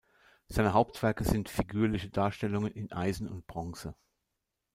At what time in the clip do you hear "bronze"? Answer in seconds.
3.45-3.93